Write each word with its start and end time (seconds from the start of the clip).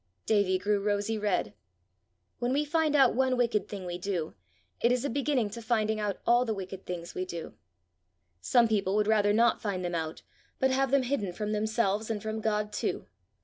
Davie 0.25 0.57
grew 0.57 0.81
rosy 0.81 1.15
red. 1.15 1.53
"When 2.39 2.53
we 2.53 2.65
find 2.65 2.95
out 2.95 3.13
one 3.13 3.37
wicked 3.37 3.67
thing 3.69 3.85
we 3.85 3.99
do, 3.99 4.33
it 4.79 4.91
is 4.91 5.05
a 5.05 5.11
beginning 5.11 5.51
to 5.51 5.61
finding 5.61 5.99
out 5.99 6.17
all 6.25 6.43
the 6.43 6.55
wicked 6.55 6.87
things 6.87 7.13
we 7.13 7.23
do. 7.23 7.53
Some 8.39 8.67
people 8.67 8.95
would 8.95 9.05
rather 9.05 9.31
not 9.31 9.61
find 9.61 9.85
them 9.85 9.93
out, 9.93 10.23
but 10.57 10.71
have 10.71 10.89
them 10.89 11.03
hidden 11.03 11.33
from 11.33 11.51
themselves 11.51 12.09
and 12.09 12.19
from 12.19 12.41
God 12.41 12.73
too. 12.73 13.05